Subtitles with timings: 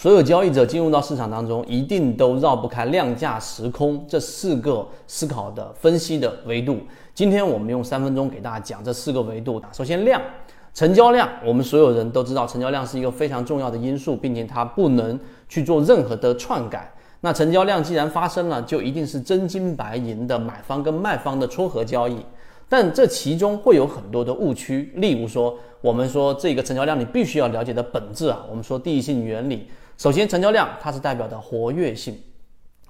[0.00, 6.78] 所有交易者进入到市场当中，一定都绕不开量价时空这四个思考的分析的维度。
[7.12, 9.60] 今天我们用三分钟给大家讲这四个维度。
[9.74, 10.18] 首先，量，
[10.72, 16.90] 成交量，我们所有人都知道，成交量是一个非常重要的因素，并且它不能去做任何的篡改。
[17.20, 22.16] 那成交量既然发生了，就一定是真金白银的买方跟卖方的撮合交易。
[22.70, 29.68] 但这其中会有很多的误区，例如说，我们说这个成交量你必须要了解的本质啊，我们说第一性原理。
[30.00, 32.18] 首先，成交量它是代表的活跃性，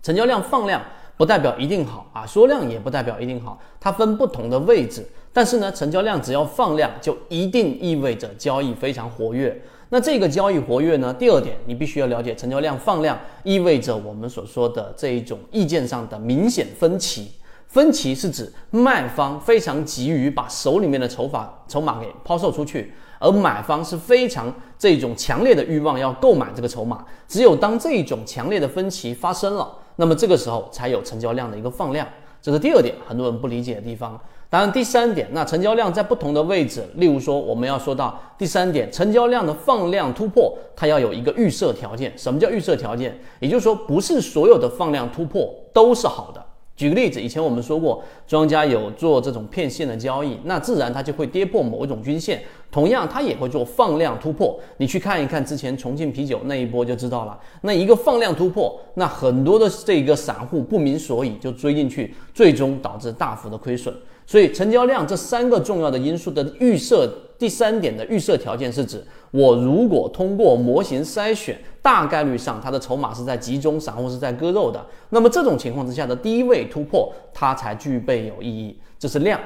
[0.00, 0.80] 成交量放量
[1.16, 5.04] 不代表一定好啊，缩量也不代表一定好，它分不同的位置。
[5.32, 9.60] 但是呢，成交量只要放量，就一定意味着交易非常活跃。
[9.88, 17.32] 那这个交易活跃呢，第二点你必须要了解，成交量放量意味着我们所说的这一种意见上的明显分歧。
[17.66, 22.94] 分歧是指卖方非常急于把手里面的筹码筹码给抛售出去。
[23.20, 32.04] 而买方是非常这种强烈的欲望要购买这个筹码，只有当这种强烈的分歧发生了，那么这个时候才有成交量的一个放量，
[32.42, 34.18] 这是第二点，很多人不理解的地方。
[34.48, 42.12] 当然，第三点，那成交量在不同的位置，例如说我们要说到第三点，成交量的放量突破，它要有一个预设条件。
[42.18, 43.16] 什么叫预设条件？
[43.38, 46.44] 也就是说，不是所有的放量突破都是好的。
[46.80, 52.42] 举个例子，以前我们说过，庄家有做这种骗线的交易，那自然它就会跌破某一种均线。
[52.70, 54.58] 同样，它也会做放量突破。
[54.78, 57.38] 你去看一看之前重庆啤酒那一波就知道了。
[57.60, 63.94] 那一个放量突破，那很多的这个散户不明所以就追进去，最终导致大幅的亏损。
[64.26, 74.84] 所以，成交量这三个重要的因素的预设，第三点的预设条件是指，我如果通过模型筛选，大概率上它的筹码是在集中，散户是在割肉的。
[75.08, 78.78] 那么这种情况之下的低位突破，它才具备有意义。
[78.98, 79.40] 这是量。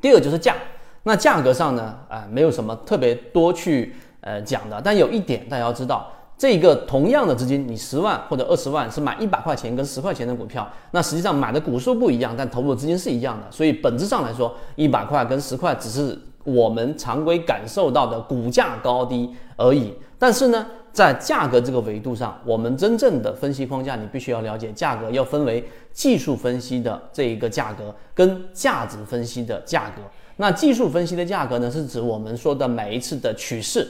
[0.00, 0.56] 第二就是价。
[1.02, 19.92] 那价格上呢，啊，没有什么特别多去呃讲的，但有一点大家要知道，这个同样的资金，你十万或者二十万是买一百块钱跟十块钱的股票，那实际上买的股数不一样，但投入的资金是一样的，所以本质上来说，一百块跟十块只是我们常规感受到的股价高低而已。
[20.18, 30.02] 但是呢，在价格这个维度上，我们真正的分析框架，你必须要了解，价格要分为技术分析的这一个价格跟价值分析的价格。
[30.36, 33.86] 那技术分析的价格呢，是指我们说的每一次的趋势、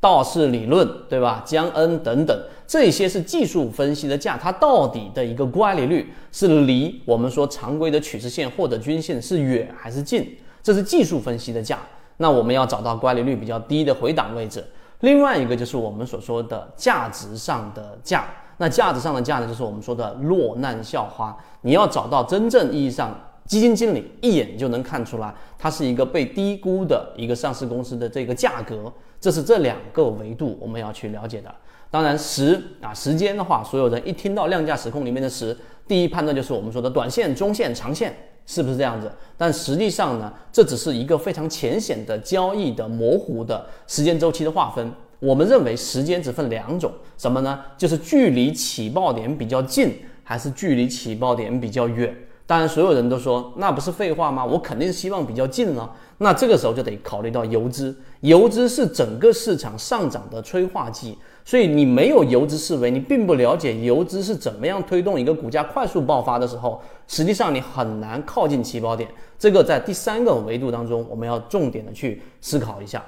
[0.00, 1.42] 道氏理论，对吧？
[1.46, 10.36] 江恩等等，这些是技术分析的价，它到底的一个乖离率是离我们说常规的趋势线或者均线是远还是近？
[10.62, 11.78] 这是技术分析的价。
[12.16, 14.64] 那我们要找到乖离率比较低的回档位置。
[15.00, 18.26] 另外一个就是我们所说的价值上的价。
[18.58, 21.36] 那价值上的价呢，就是我们说的落难校花。
[21.62, 23.14] 你要找到真正意义上。
[23.46, 31.52] 基金经理一眼就能看出来，它是一个被低估的一个上市公司的这个价格，这是这两个维度我们要去了解的。
[31.90, 35.56] 当然时啊时间的话，所有人一听到量价时空里面的时，
[35.88, 38.14] 第一判断就是我们说的短线、中线、长线，
[38.46, 39.10] 是不是这样子？
[39.36, 44.90] 但实际上呢，这只是一个非常浅显的交易的模糊的时间周期的划分。
[45.20, 47.60] 我们认为时间只分两种，什么呢？
[47.76, 52.14] 就是距离起爆点比较近，还是距离起爆点比较远。
[52.46, 54.44] 当然，所有人都说那不是废话吗？
[54.44, 55.94] 我肯定希望比较近了。
[56.18, 61.16] 那这个时候就得考虑到游资，游资是整个市场上涨的催化剂。
[61.50, 69.10] 所以你没有游资思维，你并不了解游资是怎么样推动一个股价快速爆发的时候，实际上你很难靠近起爆点。
[69.36, 73.04] 这个在第三个维度当中，我们要重点的去思考一下。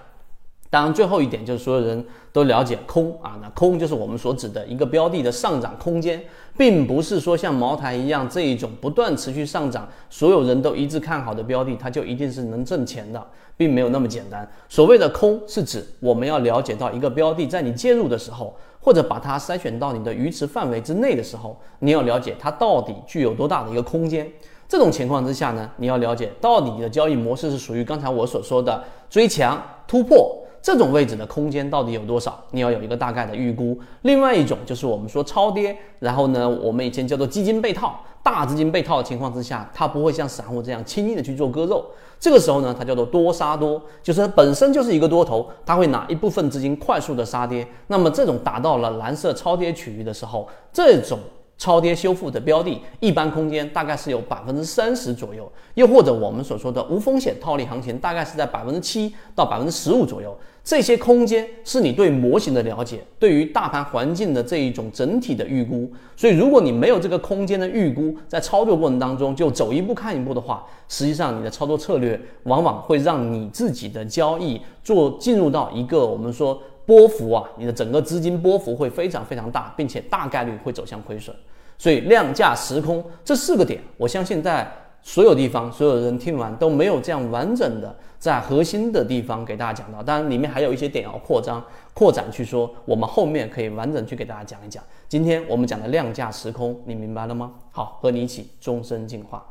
[0.73, 2.03] 当然，最后一点就是所有人
[2.33, 6.19] 都了解空啊，那空就是我们所指的一个标的的上涨空间，
[6.57, 13.23] 并不是说像茅台一样这一种不断持续上涨，所有人都一致看好的标的，它就一定是能挣钱的，
[13.55, 14.51] 并没有那么简单。
[14.67, 24.27] 所谓的空是指我们要了解到一个标的，在你介入的时候，或者把它筛选到你的鱼池范围之内的时候，你要了解它到底具有多大的一个空间。
[24.67, 30.39] 这种情况之下呢，你要了解到底你的交易模式是属于刚才我所说的追强突破。
[30.63, 32.41] 这种位置的空间到底有多少？
[32.53, 33.77] 你要有一个大概的预估。
[34.03, 41.85] 另外一种就是我们说超跌，然后呢，我们以前叫做基金被套，大资金被套的情况之下，它不会像散户这样轻易的去做割肉。
[42.21, 47.67] 这个时候呢，它叫做多杀多，就是它本身就是一个多头，它会拿一部分资金快速的杀跌。
[47.89, 51.19] 那么这种达到了蓝色超跌区域的时候，这种。
[51.59, 60.37] 超跌修复的标的，一般空间大概是有百分之三十左右，又或者我们所说的无风险套利行情，大概是在百分之七到百分之十五左右。
[60.65, 65.91] 这些空间是你对模型的了解，对于大盘环境的这一种整体的预估。
[66.17, 81.35] 所以，如果你没有这个空间的预估，在操作过程当中就走一步看一步的话，实际上你的操作策略往往会让你自己的交易做进入到一个我们说波幅啊，你的整个资金波幅会非常非常大，并且大概率会走向亏损。
[81.79, 84.71] 所以量价时空这四个点，我相信在
[85.03, 90.01] 所有地方，所有人听完都没有这样完整的在核心的地方给大家讲到。
[90.03, 94.83] 当然，里面还有一些点要扩张、扩展去说，我们后面可以完整去给大家讲一讲。
[95.09, 97.53] 今天我们讲的量价时空，你明白了吗？
[97.73, 99.45] 好，和你一起终身进化。